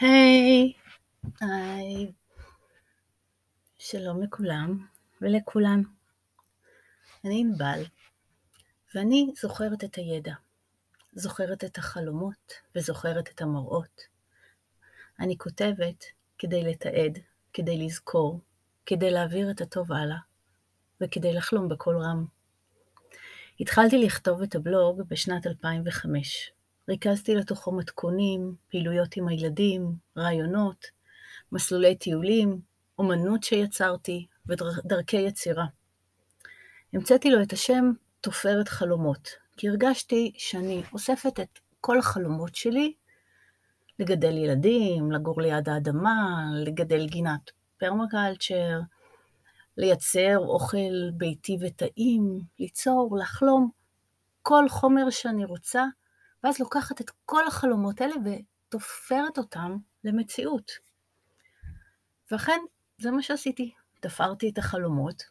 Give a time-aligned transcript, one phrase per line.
[0.00, 0.72] היי,
[1.40, 2.12] היי,
[3.78, 4.86] שלום לכולם
[5.20, 5.82] ולכולן.
[7.24, 7.82] אני ענבל,
[8.94, 10.34] ואני זוכרת את הידע,
[11.12, 14.00] זוכרת את החלומות וזוכרת את המראות.
[15.20, 16.04] אני כותבת
[16.38, 17.18] כדי לתעד,
[17.52, 18.40] כדי לזכור,
[18.86, 20.18] כדי להעביר את הטוב הלאה,
[21.00, 22.24] וכדי לחלום בקול רם.
[23.60, 26.52] התחלתי לכתוב את הבלוג בשנת 2005.
[26.88, 30.86] ריכזתי לתוכו מתכונים, פעילויות עם הילדים, רעיונות,
[31.52, 32.60] מסלולי טיולים,
[32.98, 35.66] אומנות שיצרתי ודרכי יצירה.
[36.92, 42.94] המצאתי לו את השם תופרת חלומות, כי הרגשתי שאני אוספת את כל החלומות שלי
[43.98, 48.80] לגדל ילדים, לגור ליד האדמה, לגדל גינת פרמקלצ'ר,
[49.76, 53.70] לייצר אוכל ביתי וטעים, ליצור, לחלום,
[54.42, 55.84] כל חומר שאני רוצה,
[56.44, 60.72] ואז לוקחת את כל החלומות האלה ותופרת אותם למציאות.
[62.30, 62.60] ואכן,
[62.98, 63.72] זה מה שעשיתי.
[64.00, 65.22] תפרתי את החלומות,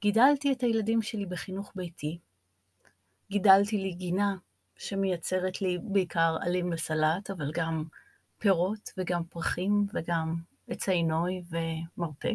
[0.00, 2.18] גידלתי את הילדים שלי בחינוך ביתי,
[3.30, 4.36] גידלתי לי גינה
[4.76, 7.84] שמייצרת לי בעיקר עלים וסלט, אבל גם
[8.38, 10.36] פירות וגם פרחים וגם
[10.68, 12.32] עצי נוי ומרפא.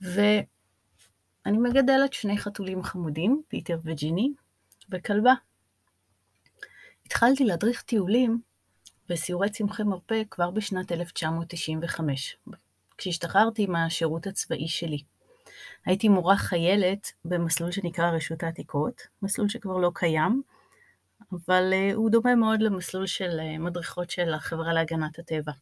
[0.00, 4.32] ואני מגדלת שני חתולים חמודים, פיטר וג'יני,
[4.90, 5.34] וכלבה.
[7.14, 8.40] התחלתי להדריך טיולים
[9.10, 12.36] וסיורי צמחי מרפא כבר בשנת 1995,
[12.98, 15.02] כשהשתחררתי מהשירות הצבאי שלי.
[15.86, 20.42] הייתי מורה חיילת במסלול שנקרא רשות העתיקות, מסלול שכבר לא קיים,
[21.32, 25.52] אבל uh, הוא דומה מאוד למסלול של uh, מדריכות של החברה להגנת הטבע.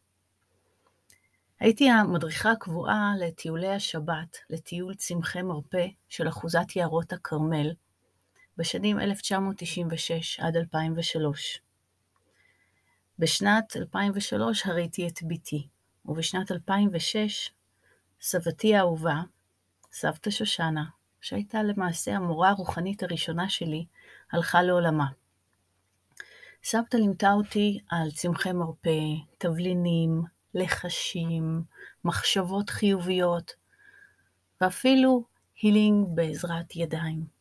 [1.59, 7.71] הייתי המדריכה הקבועה לטיולי השבת, לטיול צמחי מרפא של אחוזת יערות הכרמל,
[8.57, 11.61] בשנים 1996 עד 2003.
[13.19, 15.67] בשנת 2003 הריתי את בתי,
[16.05, 17.49] ובשנת 2006
[18.21, 19.21] סבתי האהובה,
[19.91, 20.83] סבתא שושנה,
[21.21, 23.85] שהייתה למעשה המורה הרוחנית הראשונה שלי,
[24.31, 25.07] הלכה לעולמה.
[26.63, 28.99] סבתא לימדה אותי על צמחי מרפא,
[29.37, 30.21] תבלינים,
[30.53, 31.63] לחשים,
[32.05, 33.53] מחשבות חיוביות,
[34.61, 35.23] ואפילו
[35.61, 37.32] הילינג בעזרת ידיים.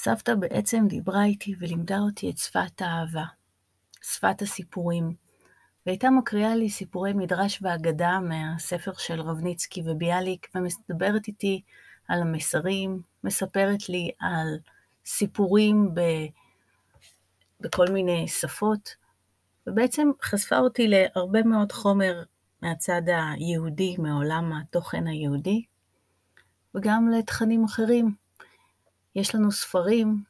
[0.00, 3.24] סבתא בעצם דיברה איתי ולימדה אותי את שפת האהבה,
[4.02, 5.14] שפת הסיפורים,
[5.86, 11.62] והייתה מקריאה לי סיפורי מדרש ואגדה מהספר של רבניצקי וביאליק, ומדברת איתי
[12.08, 14.58] על המסרים, מספרת לי על
[15.06, 16.00] סיפורים ב...
[17.60, 18.94] בכל מיני שפות,
[19.66, 22.22] ובעצם חשפה אותי להרבה מאוד חומר
[22.62, 25.64] מהצד היהודי, מעולם התוכן היהודי,
[26.74, 28.27] וגם לתכנים אחרים.
[29.14, 30.22] יש לנו ספרים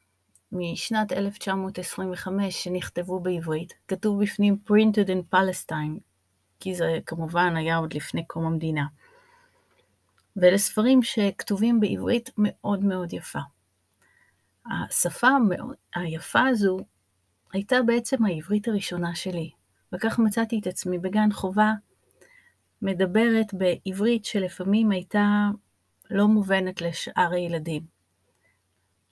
[0.52, 6.00] משנת 1925 שנכתבו בעברית, כתוב בפנים printed in Palestine,
[6.60, 8.86] כי זה כמובן היה עוד לפני קום המדינה.
[10.36, 13.38] ואלה ספרים שכתובים בעברית מאוד מאוד יפה.
[14.66, 15.28] השפה
[15.94, 16.78] היפה הזו
[17.52, 19.50] הייתה בעצם העברית הראשונה שלי,
[19.92, 21.72] וכך מצאתי את עצמי בגן חובה
[22.82, 25.48] מדברת בעברית שלפעמים הייתה
[26.10, 27.97] לא מובנת לשאר הילדים.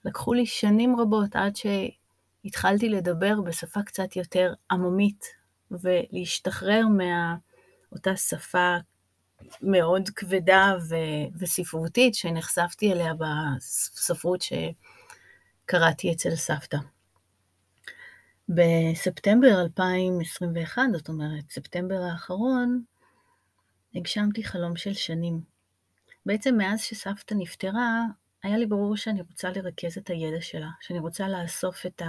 [0.05, 5.25] לקחו לי שנים רבות עד שהתחלתי לדבר בשפה קצת יותר עממית,
[5.71, 8.75] ולהשתחרר מאותה שפה
[9.61, 16.77] מאוד כבדה ו- וספרותית שנחשפתי אליה בספרות שקראתי אצל סבתא.
[18.49, 22.83] בספטמבר 2021, זאת אומרת, ספטמבר האחרון,
[23.95, 25.41] הגשמתי חלום של שנים.
[26.25, 28.05] בעצם מאז שסבתא נפטרה,
[28.47, 32.01] היה לי ברור שאני רוצה לרכז את הידע שלה, שאני רוצה לאסוף את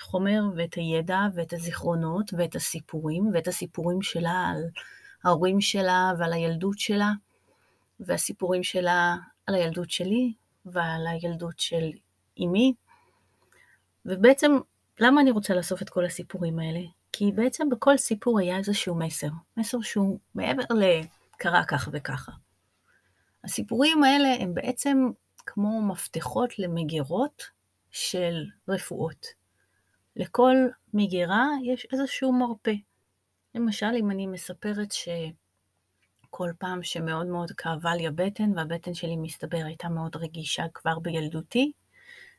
[0.00, 4.62] החומר ואת הידע ואת הזיכרונות ואת הסיפורים, ואת הסיפורים שלה על
[5.24, 7.12] ההורים שלה ועל הילדות שלה,
[8.00, 9.16] והסיפורים שלה
[9.46, 10.32] על הילדות שלי
[10.66, 11.90] ועל הילדות של
[12.38, 12.74] אמי.
[14.06, 14.52] ובעצם,
[15.00, 16.80] למה אני רוצה לאסוף את כל הסיפורים האלה?
[17.12, 22.32] כי בעצם בכל סיפור היה איזשהו מסר, מסר שהוא מעבר לקרה כך וככה.
[23.44, 25.10] הסיפורים האלה הם בעצם
[25.46, 27.42] כמו מפתחות למגירות
[27.90, 29.26] של רפואות.
[30.16, 30.56] לכל
[30.94, 32.74] מגירה יש איזשהו מרפא.
[33.54, 39.88] למשל, אם אני מספרת שכל פעם שמאוד מאוד כאבה לי הבטן, והבטן שלי מסתבר הייתה
[39.88, 41.72] מאוד רגישה כבר בילדותי,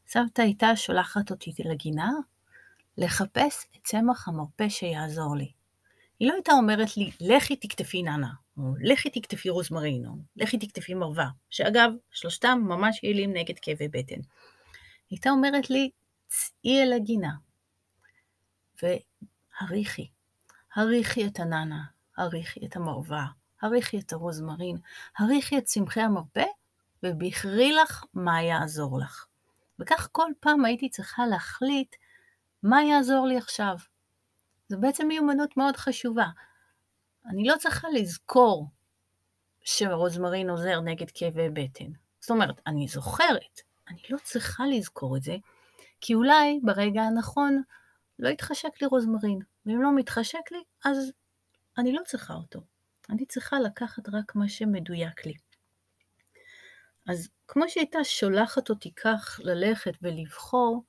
[0.08, 2.12] סבתא הייתה שולחת אותי לגינה
[2.98, 5.52] לחפש את צמח המרפא שיעזור לי.
[6.20, 10.94] היא לא הייתה אומרת לי, לכי תקטפי ננה, או לכי תקטפי רוזמרין, או לכי תקטפי
[10.94, 14.20] מרווה, שאגב, שלושתם ממש יעילים נגד כאבי בטן.
[15.10, 15.90] הייתה אומרת לי,
[16.28, 17.32] צאי אל הגינה.
[19.60, 20.08] הריחי.
[20.76, 21.84] הריחי את הננה,
[22.18, 23.26] הריחי את המרווה,
[23.62, 24.78] הריחי את הרוזמרין,
[25.18, 26.46] הריחי את צמחי המרפא,
[27.04, 29.26] ובכרי לך מה יעזור לך.
[29.80, 31.96] וכך כל פעם הייתי צריכה להחליט
[32.64, 33.76] מה יעזור לי עכשיו.
[34.70, 36.28] זו בעצם מיומנות מאוד חשובה.
[37.28, 38.68] אני לא צריכה לזכור
[39.62, 41.92] שרוזמרין עוזר נגד כאבי בטן.
[42.20, 45.36] זאת אומרת, אני זוכרת, אני לא צריכה לזכור את זה,
[46.02, 47.62] כי אולי ברגע הנכון
[48.20, 51.12] לא יתחשק לי רוזמרין, ואם לא מתחשק לי, אז
[51.78, 52.60] אני לא צריכה אותו.
[53.10, 55.34] אני צריכה לקחת רק מה שמדויק לי.
[57.08, 60.84] אז כמו שהייתה שולחת אותי כך ללכת ולבחור,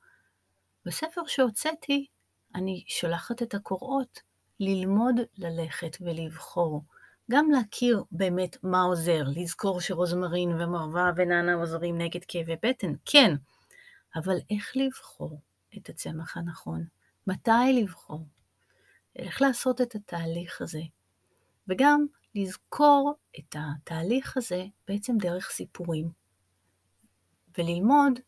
[0.85, 2.07] בספר שהוצאתי
[2.55, 4.21] אני שולחת את הקוראות
[4.61, 6.85] ללמוד ללכת ולבחור.
[7.31, 13.35] גם להכיר באמת מה עוזר, לזכור שרוזמרין ומרווה וננה עוזרים נגד כאבי בטן, כן,
[14.17, 15.41] אבל איך לבחור
[15.77, 16.85] את הצמח הנכון?
[17.27, 18.27] מתי לבחור?
[19.17, 20.83] איך לעשות את התהליך הזה?
[21.69, 26.11] וגם לזכור את התהליך הזה בעצם דרך סיפורים.
[27.59, 28.21] וללמוד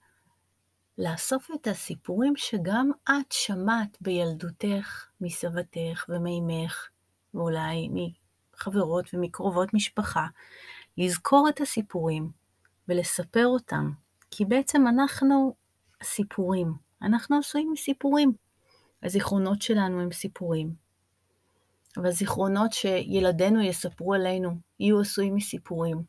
[1.00, 6.88] לאסוף את הסיפורים שגם את שמעת בילדותך, מסבתך ומימך,
[7.34, 10.26] ואולי מחברות ומקרובות משפחה,
[10.98, 12.30] לזכור את הסיפורים
[12.88, 13.90] ולספר אותם,
[14.30, 15.54] כי בעצם אנחנו
[16.00, 16.72] הסיפורים,
[17.02, 18.32] אנחנו עשויים מסיפורים.
[19.02, 20.74] הזיכרונות שלנו הם סיפורים.
[21.96, 24.50] והזיכרונות שילדינו יספרו עלינו
[24.80, 26.02] יהיו עשויים מסיפורים.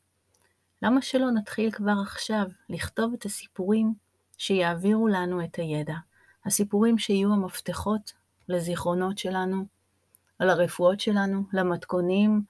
[0.82, 3.94] למה שלא נתחיל כבר עכשיו לכתוב את הסיפורים
[4.42, 5.96] שיעבירו לנו את הידע?
[6.46, 8.14] הסיפורים שיהיו המפתחות
[8.50, 9.66] לזיכרונות שלנו,
[10.40, 12.42] על הרפואות שלנו, למתכונים,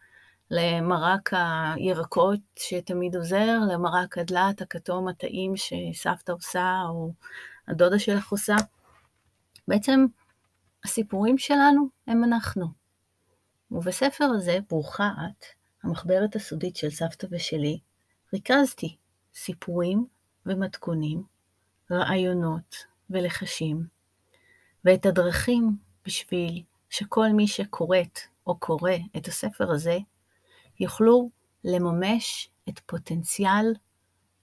[0.52, 7.12] למרק הירקות שתמיד עוזר, למרק הדלת הכתום הטעים שסבתא עושה או
[7.68, 8.56] הדודה שלך עושה.
[9.68, 10.06] בעצם
[10.86, 12.68] הסיפורים שלנו הם אנחנו.
[13.72, 15.46] ובספר הזה, ברוכה את,
[15.84, 17.80] המחברת הסודית של סבתא ושלי,
[18.34, 18.98] ריכזתי
[19.36, 20.06] סיפורים
[20.46, 21.31] ומתכונים,
[21.92, 22.76] רעיונות
[23.10, 23.88] ולחשים,
[24.86, 29.98] ואת הדרכים בשביל שכל מי שקוראת או קורא את הספר הזה,
[30.80, 31.30] יוכלו
[31.64, 33.74] לממש את פוטנציאל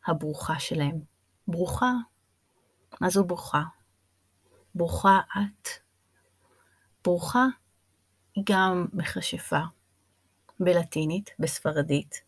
[0.06, 1.00] הברוכה שלהם.
[1.48, 1.92] ברוכה,
[3.00, 3.62] מה זו ברוכה?
[4.74, 5.68] ברוכה את.
[7.04, 7.46] ברוכה
[8.34, 9.60] היא גם מכשפה
[10.60, 12.22] בלטינית, בספרדית.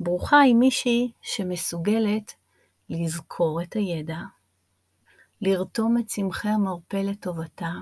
[0.00, 2.34] ברוכה היא מישהי שמסוגלת
[2.88, 4.18] לזכור את הידע,
[5.42, 7.72] לרתום את צמחי המרפא לטובתה,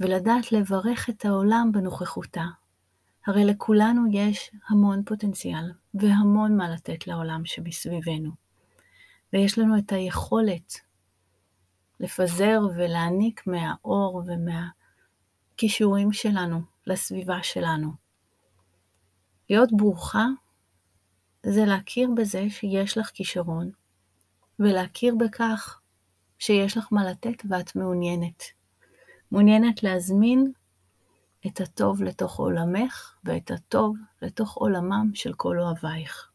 [0.00, 2.44] ולדעת לברך את העולם בנוכחותה.
[3.26, 8.30] הרי לכולנו יש המון פוטנציאל והמון מה לתת לעולם שמסביבנו.
[9.32, 10.74] ויש לנו את היכולת
[12.00, 17.92] לפזר ולהעניק מהאור ומהכישורים שלנו לסביבה שלנו.
[19.50, 20.26] להיות ברוכה
[21.46, 23.70] זה להכיר בזה שיש לך כישרון,
[24.58, 25.80] ולהכיר בכך
[26.38, 28.42] שיש לך מה לתת ואת מעוניינת.
[29.30, 30.52] מעוניינת להזמין
[31.46, 36.30] את הטוב לתוך עולמך ואת הטוב לתוך עולמם של כל אוהבייך.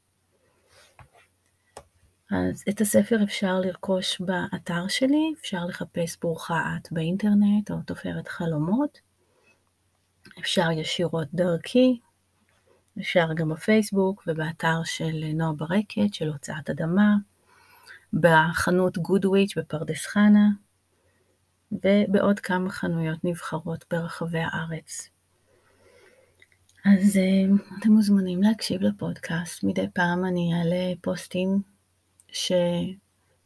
[2.31, 8.99] אז את הספר אפשר לרכוש באתר שלי, אפשר לחפש ברוכה את באינטרנט או תופרת חלומות,
[10.39, 11.99] אפשר ישירות דרכי,
[12.99, 17.15] אפשר גם בפייסבוק ובאתר של נועה ברקת של הוצאת אדמה,
[18.13, 20.49] בחנות גודוויץ' בפרדס חנה,
[21.71, 25.09] ובעוד כמה חנויות נבחרות ברחבי הארץ.
[26.85, 31.61] אז אה, אתם מוזמנים להקשיב לפודקאסט, מדי פעם אני אעלה פוסטים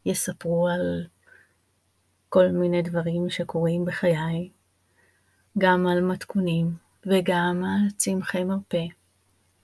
[0.06, 1.06] שיספרו על
[2.28, 4.50] כל מיני דברים שקורים בחיי,
[5.58, 8.86] גם על מתכונים וגם על צמחי מרפא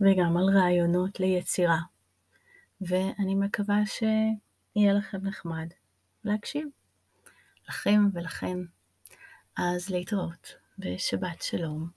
[0.00, 1.78] וגם על רעיונות ליצירה,
[2.80, 3.86] ואני מקווה
[4.72, 5.68] שיהיה לכם נחמד
[6.24, 6.68] להקשיב.
[7.68, 8.58] לכם ולכן.
[9.56, 11.90] אז להתראות, ושבת שלום,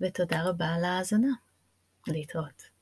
[0.00, 1.32] ותודה רבה על ההאזנה.
[2.06, 2.77] להתראות.